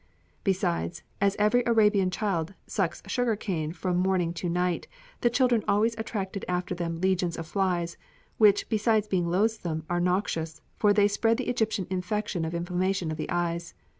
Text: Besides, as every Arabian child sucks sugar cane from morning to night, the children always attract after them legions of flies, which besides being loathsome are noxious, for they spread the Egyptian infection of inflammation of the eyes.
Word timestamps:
Besides, 0.43 1.03
as 1.21 1.35
every 1.37 1.61
Arabian 1.67 2.09
child 2.09 2.55
sucks 2.65 3.03
sugar 3.05 3.35
cane 3.35 3.71
from 3.71 3.97
morning 3.97 4.33
to 4.33 4.49
night, 4.49 4.87
the 5.19 5.29
children 5.29 5.63
always 5.67 5.93
attract 5.95 6.43
after 6.47 6.73
them 6.73 6.99
legions 6.99 7.37
of 7.37 7.45
flies, 7.45 7.97
which 8.39 8.67
besides 8.67 9.07
being 9.07 9.29
loathsome 9.29 9.85
are 9.91 9.99
noxious, 10.01 10.59
for 10.75 10.91
they 10.91 11.07
spread 11.07 11.37
the 11.37 11.49
Egyptian 11.49 11.85
infection 11.91 12.45
of 12.45 12.55
inflammation 12.55 13.11
of 13.11 13.17
the 13.17 13.29
eyes. 13.29 13.75